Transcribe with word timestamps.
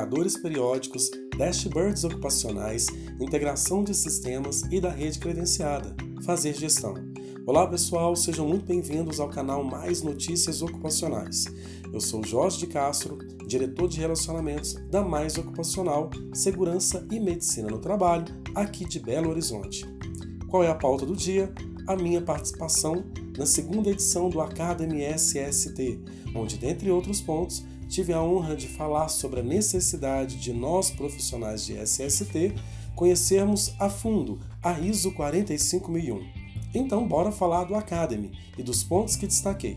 indicadores 0.00 0.34
periódicos, 0.38 1.10
dashboards 1.36 2.04
ocupacionais, 2.04 2.86
integração 3.20 3.84
de 3.84 3.94
sistemas 3.94 4.62
e 4.70 4.80
da 4.80 4.88
rede 4.88 5.18
credenciada, 5.18 5.94
fazer 6.24 6.54
gestão. 6.54 6.94
Olá 7.46 7.66
pessoal, 7.66 8.16
sejam 8.16 8.48
muito 8.48 8.64
bem-vindos 8.64 9.20
ao 9.20 9.28
canal 9.28 9.62
Mais 9.62 10.00
Notícias 10.00 10.62
Ocupacionais. 10.62 11.44
Eu 11.92 12.00
sou 12.00 12.24
Jorge 12.24 12.60
de 12.60 12.66
Castro, 12.68 13.18
diretor 13.46 13.88
de 13.88 14.00
relacionamentos 14.00 14.72
da 14.88 15.02
Mais 15.02 15.36
Ocupacional, 15.36 16.08
Segurança 16.32 17.06
e 17.10 17.20
Medicina 17.20 17.68
no 17.68 17.78
Trabalho, 17.78 18.24
aqui 18.54 18.86
de 18.86 18.98
Belo 18.98 19.28
Horizonte. 19.28 19.84
Qual 20.48 20.64
é 20.64 20.68
a 20.70 20.74
pauta 20.74 21.04
do 21.04 21.14
dia? 21.14 21.52
A 21.86 21.94
minha 21.94 22.22
participação 22.22 23.04
na 23.36 23.44
segunda 23.44 23.90
edição 23.90 24.30
do 24.30 24.40
Academy 24.40 25.02
SST, 25.02 26.00
onde, 26.34 26.56
dentre 26.56 26.90
outros 26.90 27.20
pontos, 27.20 27.62
tive 27.90 28.12
a 28.12 28.22
honra 28.22 28.54
de 28.54 28.68
falar 28.68 29.08
sobre 29.08 29.40
a 29.40 29.42
necessidade 29.42 30.36
de 30.36 30.52
nós 30.52 30.92
profissionais 30.92 31.66
de 31.66 31.74
SST 31.74 32.54
conhecermos 32.94 33.74
a 33.80 33.90
fundo 33.90 34.38
a 34.62 34.78
ISO 34.78 35.10
45001. 35.12 36.24
Então, 36.72 37.06
bora 37.06 37.32
falar 37.32 37.64
do 37.64 37.74
Academy 37.74 38.30
e 38.56 38.62
dos 38.62 38.84
pontos 38.84 39.16
que 39.16 39.26
destaquei. 39.26 39.76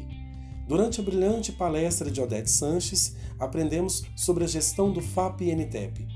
Durante 0.68 1.02
a 1.02 1.04
brilhante 1.04 1.52
palestra 1.52 2.12
de 2.12 2.22
Odete 2.22 2.52
Sanches, 2.52 3.16
aprendemos 3.40 4.04
sobre 4.16 4.44
a 4.44 4.48
gestão 4.48 4.92
do 4.92 5.02
FAP 5.02 5.42
e 5.42 5.56
NTEP. 5.56 6.08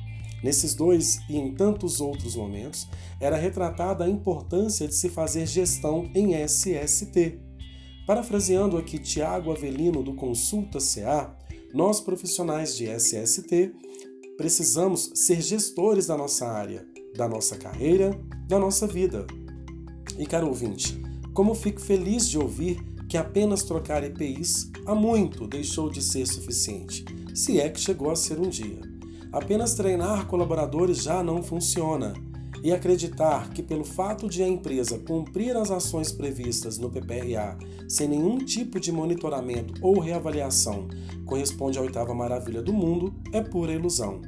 Nesses 0.43 0.75
dois 0.75 1.20
e 1.27 1.35
em 1.35 1.51
tantos 1.51 1.99
outros 1.99 2.35
momentos, 2.35 2.87
era 3.20 3.35
retratada 3.35 4.05
a 4.05 4.09
importância 4.09 4.87
de 4.87 4.93
se 4.93 5.09
fazer 5.09 5.48
gestão 5.48 6.11
em 6.13 6.35
SST. 6.48 7.39
Parafraseando 8.05 8.77
aqui 8.77 8.99
Tiago 8.99 9.51
Avelino 9.51 10.03
do 10.03 10.13
Consulta 10.13 10.77
CA, 10.79 11.35
nós 11.73 11.99
profissionais 11.99 12.76
de 12.76 12.88
SST 12.88 13.73
precisamos 14.37 15.12
ser 15.15 15.41
gestores 15.41 16.07
da 16.07 16.15
nossa 16.15 16.48
área, 16.48 16.85
da 17.15 17.27
nossa 17.27 17.57
carreira, 17.57 18.20
da 18.48 18.60
nossa 18.60 18.85
vida. 18.85 19.26
E 20.18 20.26
caro 20.26 20.48
ouvinte, 20.48 21.01
como 21.34 21.55
fico 21.55 21.82
feliz 21.82 22.29
de 22.29 22.38
ouvir 22.38 22.77
que 23.10 23.18
apenas 23.18 23.63
trocar 23.63 24.04
EPIs 24.04 24.71
há 24.85 24.93
muito 24.93 25.48
deixou 25.48 25.90
de 25.90 26.01
ser 26.01 26.26
suficiente, 26.27 27.05
se 27.34 27.60
é 27.60 27.70
que 27.70 27.79
chegou 27.79 28.12
a 28.12 28.15
ser 28.15 28.40
um 28.40 28.49
dia. 28.49 28.82
Apenas 29.32 29.73
treinar 29.73 30.27
colaboradores 30.27 31.04
já 31.04 31.23
não 31.23 31.43
funciona. 31.43 32.13
E 32.68 32.73
acreditar 32.73 33.49
que, 33.51 33.63
pelo 33.63 33.85
fato 33.85 34.27
de 34.27 34.43
a 34.43 34.48
empresa 34.48 34.99
cumprir 34.99 35.55
as 35.55 35.71
ações 35.71 36.12
previstas 36.12 36.77
no 36.77 36.90
PPRA 36.90 37.57
sem 37.87 38.10
nenhum 38.10 38.40
tipo 38.40 38.77
de 38.77 38.91
monitoramento 38.91 39.73
ou 39.82 40.01
reavaliação 40.01 40.90
corresponde 41.26 41.79
à 41.79 41.82
oitava 41.82 42.13
maravilha 42.13 42.62
do 42.62 42.73
mundo 42.73 43.15
é 43.32 43.40
pura 43.41 43.71
ilusão. 43.71 44.21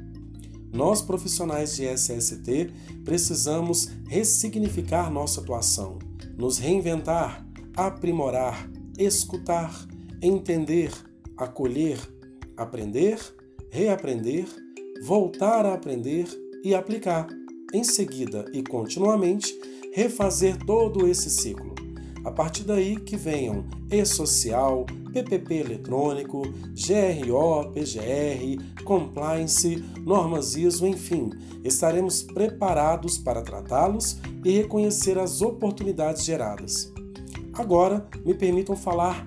Nós, 0.72 1.02
profissionais 1.02 1.76
de 1.76 1.84
SST, 1.84 2.72
precisamos 3.04 3.90
ressignificar 4.08 5.12
nossa 5.12 5.42
atuação, 5.42 5.98
nos 6.38 6.56
reinventar, 6.56 7.46
aprimorar, 7.76 8.70
escutar, 8.96 9.86
entender, 10.22 10.90
acolher, 11.36 11.98
aprender, 12.56 13.18
reaprender, 13.70 14.46
voltar 15.02 15.66
a 15.66 15.74
aprender 15.74 16.26
e 16.64 16.74
aplicar. 16.74 17.39
Em 17.72 17.84
seguida 17.84 18.46
e 18.52 18.64
continuamente, 18.64 19.56
refazer 19.92 20.56
todo 20.64 21.06
esse 21.06 21.30
ciclo. 21.30 21.72
A 22.24 22.30
partir 22.32 22.64
daí 22.64 22.96
que 22.96 23.16
venham 23.16 23.64
e-social, 23.88 24.84
PPP 25.12 25.54
eletrônico, 25.54 26.42
GRO, 26.74 27.70
PGR, 27.72 28.82
compliance, 28.84 29.84
normas 30.04 30.56
ISO, 30.56 30.84
enfim, 30.84 31.30
estaremos 31.62 32.22
preparados 32.22 33.16
para 33.16 33.40
tratá-los 33.40 34.18
e 34.44 34.50
reconhecer 34.50 35.16
as 35.16 35.40
oportunidades 35.40 36.24
geradas. 36.24 36.92
Agora, 37.52 38.06
me 38.24 38.34
permitam 38.34 38.74
falar 38.74 39.26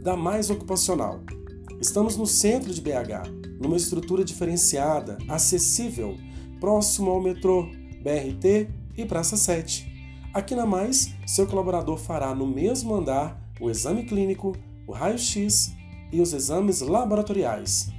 da 0.00 0.16
mais 0.16 0.48
ocupacional. 0.48 1.20
Estamos 1.80 2.16
no 2.16 2.26
centro 2.26 2.72
de 2.72 2.80
BH, 2.80 3.58
numa 3.60 3.76
estrutura 3.76 4.24
diferenciada, 4.24 5.18
acessível, 5.28 6.16
próximo 6.64 7.10
ao 7.10 7.20
metrô, 7.20 7.64
BRT 8.00 8.70
e 8.96 9.04
Praça 9.04 9.36
7. 9.36 9.86
Aqui 10.32 10.54
na 10.54 10.64
Mais, 10.64 11.14
seu 11.26 11.46
colaborador 11.46 11.98
fará 11.98 12.34
no 12.34 12.46
mesmo 12.46 12.94
andar 12.94 13.38
o 13.60 13.68
exame 13.68 14.04
clínico, 14.04 14.56
o 14.86 14.92
raio-x 14.92 15.74
e 16.10 16.22
os 16.22 16.32
exames 16.32 16.80
laboratoriais. 16.80 17.90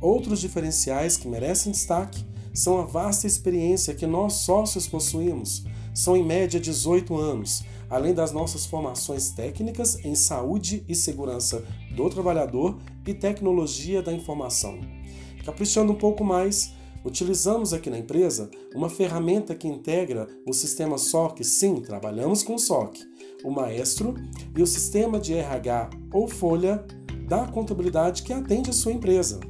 Outros 0.00 0.40
diferenciais 0.40 1.16
que 1.16 1.28
merecem 1.28 1.70
destaque 1.70 2.26
são 2.52 2.80
a 2.80 2.84
vasta 2.84 3.28
experiência 3.28 3.94
que 3.94 4.04
nós 4.04 4.32
sócios 4.32 4.88
possuímos, 4.88 5.64
são 5.94 6.16
em 6.16 6.24
média 6.24 6.58
18 6.58 7.16
anos, 7.16 7.62
além 7.88 8.12
das 8.12 8.32
nossas 8.32 8.66
formações 8.66 9.30
técnicas 9.30 10.04
em 10.04 10.16
saúde 10.16 10.84
e 10.88 10.94
segurança 10.96 11.64
do 11.94 12.10
trabalhador 12.10 12.78
e 13.06 13.14
tecnologia 13.14 14.02
da 14.02 14.12
informação. 14.12 14.80
Caprichando 15.44 15.92
um 15.92 15.96
pouco 15.96 16.24
mais, 16.24 16.74
utilizamos 17.04 17.72
aqui 17.72 17.90
na 17.90 17.98
empresa 17.98 18.50
uma 18.74 18.88
ferramenta 18.88 19.54
que 19.54 19.68
integra 19.68 20.28
o 20.46 20.52
sistema 20.52 20.98
SOC, 20.98 21.42
sim, 21.44 21.76
trabalhamos 21.76 22.42
com 22.42 22.58
SOC, 22.58 23.00
o 23.44 23.50
Maestro 23.50 24.14
e 24.56 24.62
o 24.62 24.66
sistema 24.66 25.18
de 25.18 25.34
RH 25.34 25.90
ou 26.12 26.28
Folha 26.28 26.84
da 27.26 27.46
contabilidade 27.46 28.22
que 28.22 28.32
atende 28.32 28.70
a 28.70 28.72
sua 28.74 28.92
empresa. 28.92 29.40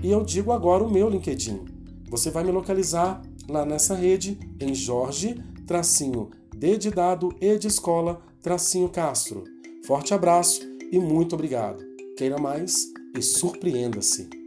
E 0.03 0.11
eu 0.11 0.25
digo 0.25 0.51
agora 0.53 0.83
o 0.85 0.91
meu 0.91 1.09
LinkedIn. 1.09 1.65
Você 2.11 2.31
vai 2.31 2.45
me 2.45 2.53
localizar 2.53 3.23
lá 3.49 3.65
nessa 3.65 3.95
rede 3.95 4.39
em 4.61 4.75
Jorge, 4.75 5.43
tracinho, 5.67 6.31
D 6.55 6.77
de 6.77 6.91
dado, 6.91 7.35
E 7.41 7.57
de 7.59 7.67
escola, 7.67 8.21
tracinho 8.43 8.89
Castro. 8.89 9.45
Forte 9.87 10.15
abraço 10.15 10.61
e 10.93 10.99
muito 10.99 11.35
obrigado. 11.35 11.83
Queira 12.17 12.39
mais 12.39 12.87
e 13.17 13.23
surpreenda-se. 13.23 14.38